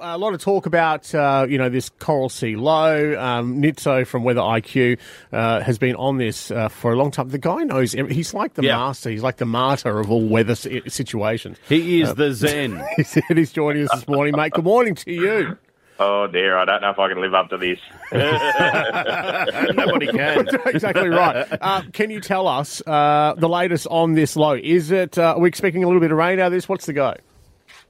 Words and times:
A 0.00 0.16
lot 0.16 0.32
of 0.32 0.40
talk 0.40 0.66
about 0.66 1.12
uh, 1.12 1.44
you 1.50 1.58
know 1.58 1.68
this 1.68 1.88
Coral 1.98 2.28
Sea 2.28 2.54
low. 2.54 3.18
Um, 3.20 3.60
Nitso 3.60 4.06
from 4.06 4.22
Weather 4.22 4.40
IQ 4.42 4.96
uh, 5.32 5.58
has 5.60 5.76
been 5.76 5.96
on 5.96 6.18
this 6.18 6.52
uh, 6.52 6.68
for 6.68 6.92
a 6.92 6.96
long 6.96 7.10
time. 7.10 7.30
The 7.30 7.38
guy 7.38 7.64
knows. 7.64 7.96
every- 7.96 8.14
He's 8.14 8.32
like 8.32 8.54
the 8.54 8.62
Yeah. 8.62 8.76
master. 8.76 9.10
He's 9.10 9.24
like 9.24 9.38
the 9.38 9.44
martyr 9.44 9.98
of 9.98 10.08
all 10.08 10.24
weather 10.28 10.54
situations. 10.54 11.58
He 11.68 12.00
is 12.00 12.14
the 12.14 12.32
Zen. 12.32 12.80
He's 13.28 13.50
joining 13.50 13.88
us 13.88 13.90
this 13.92 14.06
morning, 14.06 14.36
mate. 14.36 14.52
Good 14.52 14.64
morning 14.64 14.94
to 14.94 15.12
you. 15.12 15.58
Oh 15.98 16.28
dear, 16.28 16.56
I 16.56 16.64
don't 16.64 16.80
know 16.80 16.90
if 16.90 16.98
I 17.00 17.08
can 17.08 17.20
live 17.20 17.34
up 17.34 17.48
to 17.50 17.56
this. 17.58 17.80
Nobody 19.74 20.06
can. 20.06 20.46
exactly 20.66 21.08
right. 21.08 21.44
Uh, 21.60 21.82
can 21.92 22.10
you 22.10 22.20
tell 22.20 22.46
us 22.46 22.80
uh, 22.86 23.34
the 23.36 23.48
latest 23.48 23.88
on 23.90 24.12
this 24.12 24.36
low? 24.36 24.52
Is 24.54 24.92
it? 24.92 25.18
Uh, 25.18 25.34
are 25.34 25.40
we 25.40 25.48
expecting 25.48 25.82
a 25.82 25.88
little 25.88 26.00
bit 26.00 26.12
of 26.12 26.18
rain 26.18 26.38
out 26.38 26.46
of 26.46 26.52
this? 26.52 26.68
What's 26.68 26.86
the 26.86 26.92
go? 26.92 27.14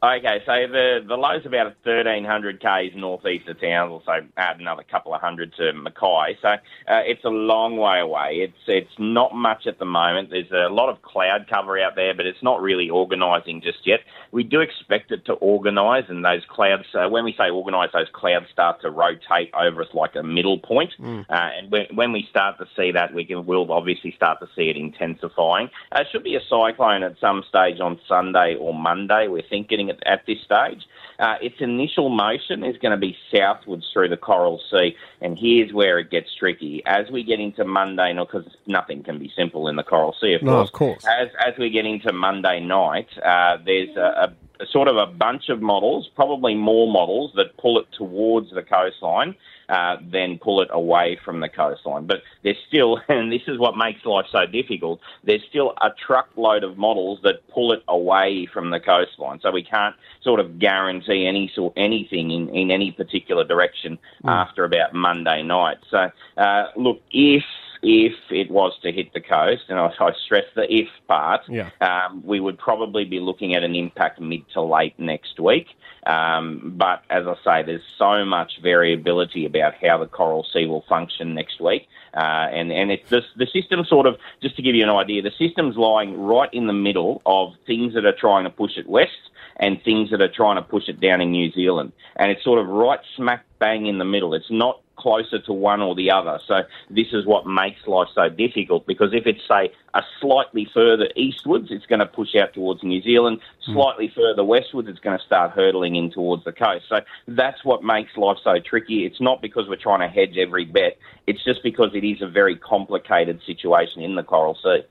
Okay, 0.00 0.38
so 0.46 0.52
the 0.70 1.00
the 1.08 1.16
low's 1.16 1.44
about 1.44 1.74
1,300 1.82 2.60
k's 2.60 2.92
northeast 2.94 3.48
of 3.48 3.60
town. 3.60 3.90
Also 3.90 4.20
add 4.36 4.60
another 4.60 4.84
couple 4.88 5.12
of 5.12 5.20
hundred 5.20 5.52
to 5.56 5.72
Mackay. 5.72 6.38
So 6.40 6.48
uh, 6.50 7.02
it's 7.04 7.24
a 7.24 7.30
long 7.30 7.76
way 7.78 7.98
away. 7.98 8.46
It's 8.46 8.62
it's 8.68 8.94
not 8.96 9.34
much 9.34 9.66
at 9.66 9.80
the 9.80 9.84
moment. 9.84 10.30
There's 10.30 10.52
a 10.52 10.72
lot 10.72 10.88
of 10.88 11.02
cloud 11.02 11.46
cover 11.50 11.80
out 11.80 11.96
there, 11.96 12.14
but 12.14 12.26
it's 12.26 12.42
not 12.44 12.62
really 12.62 12.88
organising 12.88 13.60
just 13.60 13.78
yet. 13.84 13.98
We 14.30 14.44
do 14.44 14.60
expect 14.60 15.10
it 15.10 15.24
to 15.26 15.32
organise, 15.32 16.04
and 16.08 16.24
those 16.24 16.42
clouds. 16.48 16.84
Uh, 16.94 17.08
when 17.08 17.24
we 17.24 17.34
say 17.36 17.50
organise, 17.50 17.90
those 17.92 18.06
clouds 18.12 18.46
start 18.52 18.80
to 18.82 18.90
rotate 18.90 19.52
over 19.52 19.82
us 19.82 19.88
like 19.94 20.14
a 20.14 20.22
middle 20.22 20.60
point. 20.60 20.92
Uh, 21.28 21.50
and 21.58 21.72
when, 21.72 21.86
when 21.94 22.12
we 22.12 22.24
start 22.30 22.56
to 22.58 22.66
see 22.76 22.92
that, 22.92 23.12
we 23.12 23.24
can 23.24 23.46
we'll 23.46 23.72
obviously 23.72 24.12
start 24.12 24.38
to 24.38 24.46
see 24.54 24.70
it 24.70 24.76
intensifying. 24.76 25.70
Uh, 25.90 26.02
it 26.02 26.06
should 26.12 26.22
be 26.22 26.36
a 26.36 26.40
cyclone 26.48 27.02
at 27.02 27.18
some 27.20 27.42
stage 27.48 27.80
on 27.80 27.98
Sunday 28.06 28.54
or 28.54 28.72
Monday. 28.72 29.26
We're 29.26 29.42
thinking 29.42 29.87
at, 29.90 29.98
at 30.06 30.26
this 30.26 30.38
stage. 30.42 30.86
Uh, 31.18 31.34
its 31.42 31.56
initial 31.60 32.08
motion 32.10 32.62
is 32.62 32.76
going 32.78 32.92
to 32.92 32.96
be 32.98 33.16
southwards 33.34 33.88
through 33.92 34.08
the 34.08 34.16
Coral 34.16 34.60
Sea, 34.70 34.94
and 35.20 35.36
here's 35.38 35.72
where 35.72 35.98
it 35.98 36.10
gets 36.10 36.32
tricky. 36.34 36.82
As 36.86 37.10
we 37.10 37.24
get 37.24 37.40
into 37.40 37.64
Monday, 37.64 38.14
because 38.16 38.46
nothing 38.66 39.02
can 39.02 39.18
be 39.18 39.30
simple 39.36 39.66
in 39.68 39.76
the 39.76 39.82
Coral 39.82 40.14
Sea, 40.20 40.34
of 40.34 40.42
No, 40.42 40.52
course. 40.52 40.68
of 40.68 40.72
course. 40.72 41.04
As 41.06 41.28
as 41.44 41.58
we 41.58 41.70
get 41.70 41.86
into 41.86 42.12
Monday 42.12 42.60
night, 42.60 43.08
uh, 43.24 43.58
there's 43.64 43.96
a, 43.96 44.00
a 44.28 44.32
sort 44.70 44.88
of 44.88 44.96
a 44.96 45.06
bunch 45.06 45.48
of 45.48 45.62
models, 45.62 46.08
probably 46.14 46.54
more 46.54 46.90
models 46.90 47.32
that 47.36 47.56
pull 47.58 47.78
it 47.78 47.86
towards 47.96 48.50
the 48.50 48.62
coastline. 48.62 49.34
Uh, 49.68 49.98
then 50.10 50.38
pull 50.38 50.62
it 50.62 50.68
away 50.72 51.18
from 51.22 51.40
the 51.40 51.48
coastline. 51.48 52.06
But 52.06 52.22
there's 52.42 52.56
still, 52.66 53.02
and 53.10 53.30
this 53.30 53.42
is 53.46 53.58
what 53.58 53.76
makes 53.76 54.02
life 54.06 54.24
so 54.32 54.46
difficult, 54.46 54.98
there's 55.24 55.42
still 55.50 55.74
a 55.82 55.90
truckload 56.06 56.64
of 56.64 56.78
models 56.78 57.18
that 57.22 57.46
pull 57.50 57.72
it 57.72 57.82
away 57.86 58.48
from 58.50 58.70
the 58.70 58.80
coastline. 58.80 59.40
So 59.42 59.50
we 59.50 59.62
can't 59.62 59.94
sort 60.22 60.40
of 60.40 60.58
guarantee 60.58 61.26
any 61.26 61.52
sort 61.54 61.74
anything 61.76 62.30
in, 62.30 62.48
in 62.48 62.70
any 62.70 62.92
particular 62.92 63.44
direction 63.44 63.98
after 64.24 64.64
about 64.64 64.94
Monday 64.94 65.42
night. 65.42 65.76
So 65.90 66.10
uh, 66.38 66.64
look, 66.74 67.02
if 67.10 67.44
if 67.82 68.14
it 68.30 68.50
was 68.50 68.72
to 68.82 68.92
hit 68.92 69.12
the 69.12 69.20
coast, 69.20 69.62
and 69.68 69.78
I, 69.78 69.86
I 69.98 70.12
stress 70.24 70.44
the 70.54 70.72
if 70.72 70.88
part, 71.06 71.42
Yeah. 71.48 71.70
um, 71.80 72.22
we 72.24 72.40
would 72.40 72.58
probably 72.58 73.04
be 73.04 73.20
looking 73.20 73.54
at 73.54 73.62
an 73.62 73.74
impact 73.74 74.20
mid 74.20 74.48
to 74.54 74.62
late 74.62 74.98
next 74.98 75.38
week. 75.38 75.66
Um, 76.06 76.74
but 76.76 77.02
as 77.10 77.26
I 77.26 77.34
say, 77.44 77.62
there's 77.66 77.82
so 77.98 78.24
much 78.24 78.60
variability 78.62 79.44
about 79.44 79.74
how 79.82 79.98
the 79.98 80.06
coral 80.06 80.46
sea 80.52 80.66
will 80.66 80.84
function 80.88 81.34
next 81.34 81.60
week. 81.60 81.86
Uh, 82.14 82.48
and 82.50 82.72
and 82.72 82.90
it's 82.90 83.08
the, 83.10 83.22
the 83.36 83.46
system 83.46 83.84
sort 83.84 84.06
of, 84.06 84.16
just 84.40 84.56
to 84.56 84.62
give 84.62 84.74
you 84.74 84.82
an 84.82 84.90
idea, 84.90 85.20
the 85.20 85.30
system's 85.38 85.76
lying 85.76 86.18
right 86.18 86.48
in 86.52 86.66
the 86.66 86.72
middle 86.72 87.20
of 87.26 87.52
things 87.66 87.94
that 87.94 88.06
are 88.06 88.16
trying 88.16 88.44
to 88.44 88.50
push 88.50 88.76
it 88.76 88.88
west 88.88 89.12
and 89.56 89.82
things 89.82 90.10
that 90.10 90.22
are 90.22 90.32
trying 90.32 90.56
to 90.56 90.62
push 90.62 90.88
it 90.88 91.00
down 91.00 91.20
in 91.20 91.30
New 91.32 91.50
Zealand. 91.52 91.92
And 92.16 92.30
it's 92.30 92.42
sort 92.42 92.58
of 92.60 92.66
right 92.68 93.00
smack 93.16 93.44
bang 93.58 93.86
in 93.86 93.98
the 93.98 94.04
middle. 94.04 94.34
It's 94.34 94.50
not 94.50 94.80
closer 94.98 95.38
to 95.38 95.52
one 95.52 95.80
or 95.80 95.94
the 95.94 96.10
other. 96.10 96.38
So 96.46 96.62
this 96.90 97.08
is 97.12 97.24
what 97.24 97.46
makes 97.46 97.86
life 97.86 98.08
so 98.14 98.28
difficult 98.28 98.86
because 98.86 99.14
if 99.14 99.26
it's 99.26 99.40
say 99.48 99.72
a 99.94 100.02
slightly 100.20 100.68
further 100.74 101.08
eastwards, 101.16 101.68
it's 101.70 101.86
going 101.86 102.00
to 102.00 102.06
push 102.06 102.34
out 102.34 102.52
towards 102.52 102.82
New 102.82 103.00
Zealand. 103.02 103.40
Slightly 103.64 104.12
further 104.14 104.44
westwards, 104.44 104.88
it's 104.88 104.98
going 105.00 105.18
to 105.18 105.24
start 105.24 105.52
hurtling 105.52 105.96
in 105.96 106.10
towards 106.10 106.44
the 106.44 106.52
coast. 106.52 106.86
So 106.88 107.00
that's 107.26 107.64
what 107.64 107.82
makes 107.82 108.16
life 108.16 108.38
so 108.42 108.54
tricky. 108.58 109.06
It's 109.06 109.20
not 109.20 109.40
because 109.40 109.68
we're 109.68 109.76
trying 109.76 110.00
to 110.00 110.08
hedge 110.08 110.36
every 110.36 110.64
bet. 110.64 110.98
It's 111.26 111.42
just 111.44 111.62
because 111.62 111.90
it 111.94 112.04
is 112.04 112.22
a 112.22 112.28
very 112.28 112.56
complicated 112.56 113.40
situation 113.46 114.02
in 114.02 114.14
the 114.14 114.22
Coral 114.22 114.56
Sea. 114.62 114.82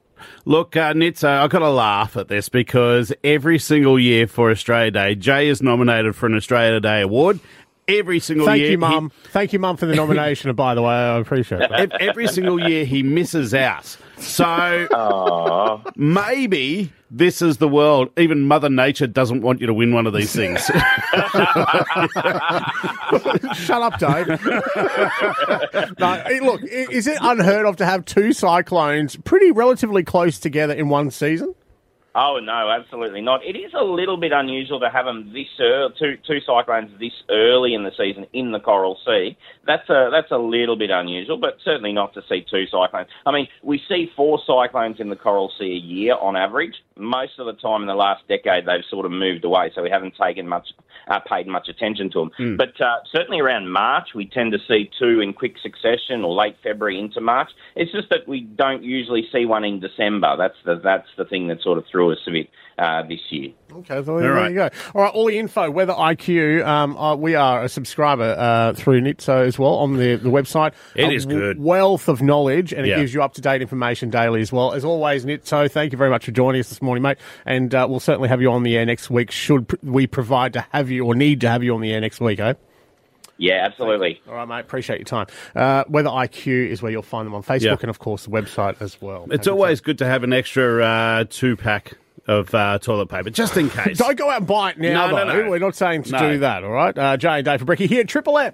Look, 0.45 0.75
uh, 0.75 0.93
Nitso, 0.93 1.27
I've 1.27 1.49
got 1.49 1.59
to 1.59 1.69
laugh 1.69 2.17
at 2.17 2.27
this 2.27 2.49
because 2.49 3.13
every 3.23 3.59
single 3.59 3.99
year 3.99 4.27
for 4.27 4.49
Australia 4.49 4.91
Day, 4.91 5.15
Jay 5.15 5.47
is 5.47 5.61
nominated 5.61 6.15
for 6.15 6.25
an 6.25 6.35
Australia 6.35 6.79
Day 6.79 7.01
award. 7.01 7.39
Every 7.87 8.19
single 8.19 8.45
year. 8.47 8.51
Thank 8.51 8.61
year, 8.61 8.71
you, 8.71 8.77
Mum. 8.77 9.11
Thank 9.31 9.53
you, 9.53 9.59
Mum, 9.59 9.77
for 9.77 9.85
the 9.85 9.95
nomination. 10.01 10.53
by 10.55 10.75
the 10.75 10.81
way, 10.81 10.93
I 10.93 11.17
appreciate 11.17 11.61
he- 11.61 11.67
that. 11.67 12.01
every 12.01 12.27
single 12.27 12.59
year 12.59 12.83
he 12.85 13.01
misses 13.03 13.53
out. 13.53 13.97
So 14.17 15.83
maybe 15.95 16.91
this 17.11 17.41
is 17.41 17.57
the 17.57 17.67
world. 17.67 18.09
Even 18.17 18.41
Mother 18.47 18.67
Nature 18.69 19.07
doesn't 19.07 19.41
want 19.41 19.61
you 19.61 19.67
to 19.67 19.73
win 19.73 19.93
one 19.93 20.07
of 20.07 20.13
these 20.13 20.33
things. 20.33 20.65
Shut 23.53 23.81
up, 23.81 23.99
Dave. 23.99 24.27
no, 25.99 26.23
look, 26.43 26.63
is 26.63 27.07
it 27.07 27.17
unheard 27.21 27.65
of 27.65 27.77
to 27.77 27.85
have 27.85 28.05
two 28.05 28.33
cyclones 28.33 29.15
pretty 29.17 29.51
relatively 29.51 30.03
close 30.03 30.39
together 30.39 30.73
in 30.73 30.89
one 30.89 31.11
season? 31.11 31.53
Oh 32.19 32.39
no, 32.41 32.71
absolutely 32.71 33.21
not. 33.21 33.45
It 33.45 33.55
is 33.55 33.71
a 33.79 33.83
little 33.83 34.17
bit 34.17 34.31
unusual 34.31 34.79
to 34.79 34.89
have 34.89 35.05
them 35.05 35.31
this 35.33 35.45
early, 35.59 35.93
two 35.99 36.17
two 36.25 36.39
cyclones 36.43 36.89
this 36.99 37.13
early 37.29 37.75
in 37.75 37.83
the 37.83 37.91
season 37.95 38.25
in 38.33 38.51
the 38.51 38.59
Coral 38.59 38.97
Sea. 39.05 39.37
That's 39.67 39.87
a 39.87 40.09
that's 40.11 40.31
a 40.31 40.37
little 40.37 40.75
bit 40.75 40.89
unusual, 40.89 41.37
but 41.37 41.57
certainly 41.63 41.93
not 41.93 42.15
to 42.15 42.23
see 42.27 42.43
two 42.49 42.65
cyclones. 42.71 43.07
I 43.27 43.31
mean, 43.31 43.47
we 43.61 43.79
see 43.87 44.11
four 44.15 44.39
cyclones 44.47 44.99
in 44.99 45.11
the 45.11 45.15
Coral 45.15 45.51
Sea 45.59 45.73
a 45.73 45.85
year 45.87 46.15
on 46.15 46.35
average. 46.35 46.73
Most 46.95 47.33
of 47.37 47.45
the 47.45 47.53
time 47.53 47.81
in 47.81 47.87
the 47.87 47.93
last 47.93 48.27
decade, 48.27 48.65
they've 48.65 48.83
sort 48.89 49.05
of 49.05 49.11
moved 49.11 49.45
away, 49.45 49.69
so 49.75 49.83
we 49.83 49.91
haven't 49.91 50.15
taken 50.19 50.47
much 50.47 50.65
uh, 51.07 51.19
paid 51.19 51.45
much 51.45 51.69
attention 51.69 52.09
to 52.13 52.19
them. 52.21 52.31
But 52.57 52.81
uh, 52.81 52.97
certainly 53.11 53.39
around 53.39 53.69
March, 53.69 54.09
we 54.15 54.25
tend 54.25 54.53
to 54.53 54.59
see 54.67 54.89
two 54.97 55.21
in 55.21 55.33
quick 55.33 55.57
succession, 55.61 56.23
or 56.23 56.33
late 56.33 56.55
February 56.63 56.97
into 56.97 57.21
March. 57.21 57.49
It's 57.75 57.91
just 57.91 58.09
that 58.09 58.27
we 58.27 58.41
don't 58.41 58.83
usually 58.83 59.27
see 59.31 59.45
one 59.45 59.63
in 59.63 59.79
December. 59.79 60.35
That's 60.35 60.57
the 60.65 60.81
that's 60.83 61.09
the 61.15 61.25
thing 61.25 61.47
that 61.49 61.61
sort 61.61 61.77
of 61.77 61.85
threw 61.91 62.06
us 62.11 62.19
a 62.27 62.31
bit 62.31 62.49
uh, 62.79 63.03
this 63.07 63.19
year. 63.29 63.51
Okay, 63.71 64.03
so 64.03 64.19
there, 64.19 64.33
right. 64.33 64.49
you 64.49 64.55
go. 64.57 64.69
All 64.95 65.01
right, 65.01 65.13
all 65.13 65.25
the 65.25 65.37
info, 65.37 65.69
Weather 65.69 65.93
IQ. 65.93 66.65
Um, 66.65 66.95
uh, 66.97 67.15
we 67.15 67.35
are 67.35 67.63
a 67.63 67.69
subscriber 67.69 68.35
uh, 68.37 68.73
through 68.73 69.01
Nitso 69.01 69.45
as 69.45 69.59
well 69.59 69.75
on 69.75 69.97
the, 69.97 70.15
the 70.15 70.29
website. 70.29 70.73
It 70.95 71.05
A 71.05 71.11
is 71.11 71.25
good. 71.25 71.59
Wealth 71.59 72.07
of 72.07 72.21
knowledge, 72.21 72.73
and 72.73 72.85
it 72.85 72.89
Yeah. 72.89 72.97
gives 72.97 73.13
you 73.13 73.21
up 73.23 73.33
to 73.35 73.41
date 73.41 73.61
information 73.61 74.09
daily 74.09 74.41
as 74.41 74.51
well. 74.51 74.73
As 74.73 74.85
always, 74.85 75.25
Nitso, 75.25 75.69
thank 75.69 75.91
you 75.91 75.97
very 75.97 76.09
much 76.09 76.25
for 76.25 76.31
joining 76.31 76.59
us 76.59 76.69
this 76.69 76.81
morning, 76.81 77.01
mate. 77.01 77.17
And 77.45 77.73
uh, 77.73 77.85
we'll 77.89 77.99
certainly 77.99 78.29
have 78.29 78.41
you 78.41 78.51
on 78.51 78.63
the 78.63 78.77
air 78.77 78.85
next 78.85 79.09
week. 79.09 79.31
Should 79.31 79.67
pr- 79.67 79.75
we 79.83 80.07
provide 80.07 80.53
to 80.53 80.65
have 80.71 80.89
you 80.89 81.05
or 81.05 81.15
need 81.15 81.41
to 81.41 81.49
have 81.49 81.63
you 81.63 81.73
on 81.75 81.81
the 81.81 81.91
air 81.93 82.01
next 82.01 82.19
week, 82.21 82.39
eh? 82.39 82.53
Yeah, 83.37 83.65
absolutely. 83.65 84.21
All 84.27 84.33
right, 84.35 84.47
mate. 84.47 84.59
Appreciate 84.61 84.97
your 84.99 85.05
time. 85.05 85.27
Uh, 85.55 85.83
Weather 85.87 86.09
IQ 86.09 86.69
is 86.69 86.81
where 86.81 86.91
you'll 86.91 87.01
find 87.03 87.25
them 87.25 87.35
on 87.35 87.43
Facebook 87.43 87.61
Yeah. 87.61 87.75
and, 87.81 87.89
of 87.89 87.99
course, 87.99 88.25
the 88.25 88.31
website 88.31 88.81
as 88.81 88.99
well. 89.01 89.27
it's 89.29 89.47
always 89.47 89.79
good 89.81 89.99
to 89.99 90.05
have 90.05 90.23
an 90.23 90.33
extra 90.33 90.83
uh, 90.83 91.25
two 91.29 91.55
pack 91.55 91.93
of 92.27 92.53
uh, 92.53 92.77
toilet 92.79 93.07
paper, 93.09 93.29
just 93.29 93.55
in 93.55 93.69
case. 93.71 93.99
Don't 93.99 94.17
go 94.17 94.29
out 94.29 94.39
and 94.39 94.47
buy 94.47 94.71
it 94.71 94.79
now, 94.79 95.07
No, 95.07 95.17
no, 95.17 95.25
though. 95.31 95.43
no. 95.43 95.49
We're 95.49 95.59
not 95.59 95.75
saying 95.75 96.03
to 96.03 96.11
No. 96.13 96.19
do 96.31 96.37
that, 96.39 96.63
all 96.63 96.71
right? 96.71 96.97
Uh, 96.97 97.15
Jay 97.15 97.29
and 97.37 97.45
Dave 97.45 97.59
for 97.59 97.65
Bricky 97.65 97.87
here 97.87 98.01
at 98.01 98.07
Triple 98.09 98.37
M. 98.39 98.53